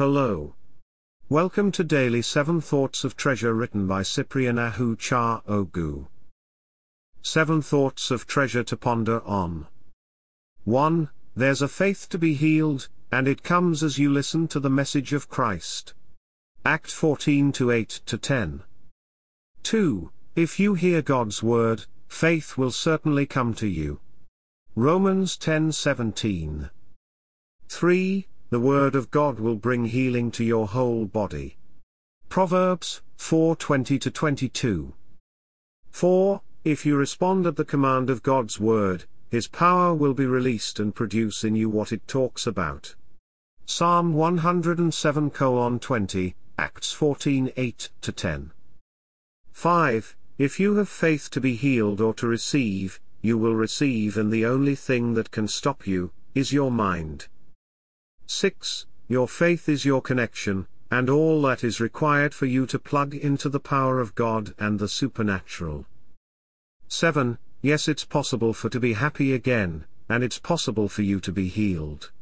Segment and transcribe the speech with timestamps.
[0.00, 0.54] Hello.
[1.28, 6.06] Welcome to Daily 7 Thoughts of Treasure written by Cyprian Ahu Cha Ogu.
[7.20, 9.66] 7 Thoughts of Treasure to ponder on.
[10.64, 11.10] 1.
[11.36, 15.12] There's a faith to be healed, and it comes as you listen to the message
[15.12, 15.92] of Christ.
[16.64, 18.62] Act 14 to 8 to 10.
[19.64, 20.10] 2.
[20.34, 24.00] If you hear God's word, faith will certainly come to you.
[24.74, 26.70] Romans 10:17.
[27.68, 28.26] 3.
[28.50, 31.56] The word of God will bring healing to your whole body.
[32.28, 34.92] Proverbs 4:20 to 22.
[35.92, 36.42] 4.
[36.64, 40.92] If you respond at the command of God's word, his power will be released and
[40.92, 42.96] produce in you what it talks about.
[43.66, 48.50] Psalm 107:20, Acts 14:8 to 10.
[49.52, 50.16] 5.
[50.38, 54.44] If you have faith to be healed or to receive, you will receive and the
[54.44, 57.28] only thing that can stop you, is your mind.
[58.32, 58.86] 6.
[59.08, 63.48] Your faith is your connection, and all that is required for you to plug into
[63.48, 65.84] the power of God and the supernatural.
[66.86, 67.38] 7.
[67.60, 71.48] Yes, it's possible for to be happy again, and it's possible for you to be
[71.48, 72.12] healed.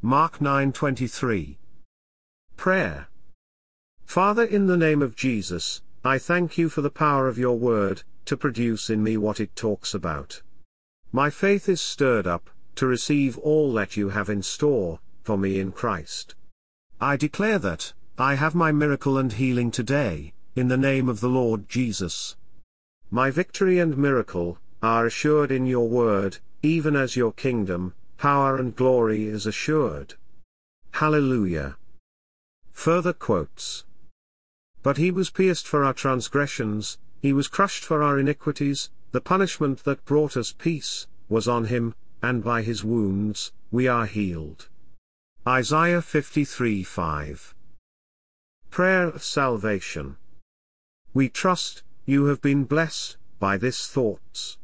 [0.00, 1.58] Mark 9:23.
[2.56, 3.08] Prayer.
[4.04, 8.04] Father, in the name of Jesus, I thank you for the power of your word
[8.26, 10.42] to produce in me what it talks about.
[11.10, 15.60] My faith is stirred up to receive all that you have in store for me
[15.60, 16.34] in Christ.
[17.00, 21.28] I declare that, I have my miracle and healing today, in the name of the
[21.28, 22.34] Lord Jesus.
[23.12, 28.74] My victory and miracle, are assured in your word, even as your kingdom, power and
[28.74, 30.14] glory is assured.
[30.94, 31.76] Hallelujah.
[32.72, 33.84] Further quotes.
[34.82, 39.84] But he was pierced for our transgressions, he was crushed for our iniquities, the punishment
[39.84, 44.66] that brought us peace, was on him, and by his wounds, we are healed.
[45.48, 47.54] Isaiah 53 5.
[48.68, 50.18] Prayer of Salvation.
[51.14, 54.58] We trust, you have been blessed, by this thoughts.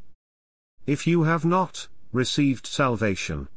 [0.86, 3.48] If you have not, received salvation.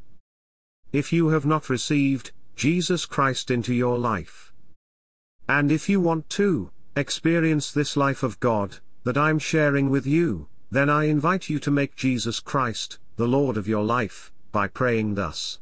[0.92, 4.54] If you have not received, Jesus Christ into your life.
[5.46, 10.48] And if you want to, experience this life of God, that I'm sharing with you,
[10.70, 15.16] then I invite you to make Jesus Christ, the Lord of your life, by praying
[15.16, 15.59] thus.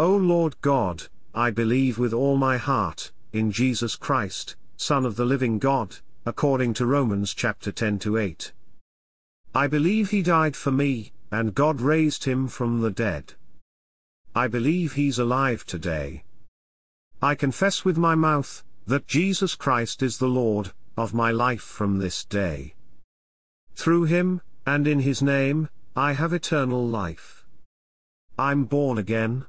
[0.00, 5.24] O Lord God, I believe with all my heart, in Jesus Christ, Son of the
[5.24, 8.52] living God, according to Romans chapter 10 to 8.
[9.56, 13.34] I believe he died for me, and God raised him from the dead.
[14.36, 16.22] I believe he's alive today.
[17.20, 21.98] I confess with my mouth, that Jesus Christ is the Lord, of my life from
[21.98, 22.76] this day.
[23.74, 27.44] Through him, and in his name, I have eternal life.
[28.38, 29.46] I'm born again.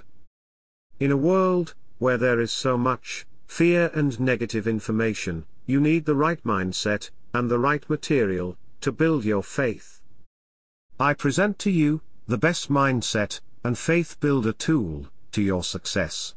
[1.00, 6.14] In a world, where there is so much, fear and negative information, you need the
[6.14, 10.00] right mindset, and the right material, to build your faith.
[10.98, 16.34] I present to you, the best mindset, and faith builder tool, to your success.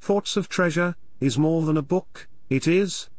[0.00, 3.10] Thoughts of Treasure, is more than a book, it is,